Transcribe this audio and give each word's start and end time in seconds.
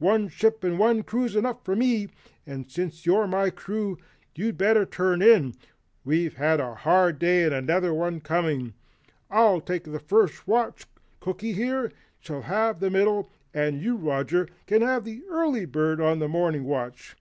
One 0.00 0.26
ship 0.26 0.64
and 0.64 0.80
one 0.80 1.04
crew's 1.04 1.36
enough 1.36 1.64
for 1.64 1.76
me, 1.76 2.08
and 2.44 2.68
since 2.68 3.06
you're 3.06 3.28
my 3.28 3.50
crew, 3.50 3.96
you'd 4.34 4.58
better 4.58 4.84
turn 4.84 5.22
in 5.22 5.54
we've 6.04 6.34
had 6.34 6.58
a 6.58 6.74
hard 6.74 7.20
day 7.20 7.44
and 7.44 7.54
another 7.54 7.94
one 7.94 8.18
coming. 8.20 8.74
I'll 9.30 9.60
take 9.60 9.86
first 10.00 10.48
watch, 10.48 10.86
Cooky, 11.20 11.52
here, 11.52 11.92
shall 12.18 12.42
have 12.42 12.80
middle, 12.82 13.30
and 13.54 13.80
you 13.80 13.94
Roger 13.94 14.48
can 14.66 14.80
be 15.04 15.18
the 15.20 15.26
early 15.28 15.66
bird 15.66 16.00
on 16.00 16.18
morning 16.18 16.64
watch." 16.64 17.14